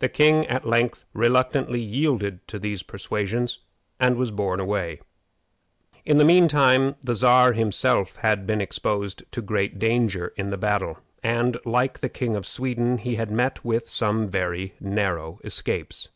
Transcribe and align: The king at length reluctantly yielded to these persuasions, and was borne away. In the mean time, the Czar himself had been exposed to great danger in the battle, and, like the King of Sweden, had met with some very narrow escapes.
The 0.00 0.10
king 0.10 0.46
at 0.48 0.66
length 0.68 1.04
reluctantly 1.14 1.80
yielded 1.80 2.46
to 2.46 2.58
these 2.58 2.82
persuasions, 2.82 3.60
and 3.98 4.16
was 4.18 4.30
borne 4.30 4.60
away. 4.60 5.00
In 6.04 6.18
the 6.18 6.26
mean 6.26 6.46
time, 6.46 6.96
the 7.02 7.14
Czar 7.14 7.54
himself 7.54 8.16
had 8.16 8.46
been 8.46 8.60
exposed 8.60 9.24
to 9.32 9.40
great 9.40 9.78
danger 9.78 10.34
in 10.36 10.50
the 10.50 10.58
battle, 10.58 10.98
and, 11.22 11.56
like 11.64 12.00
the 12.00 12.10
King 12.10 12.36
of 12.36 12.44
Sweden, 12.44 12.98
had 12.98 13.30
met 13.30 13.64
with 13.64 13.88
some 13.88 14.28
very 14.28 14.74
narrow 14.78 15.40
escapes. 15.42 16.10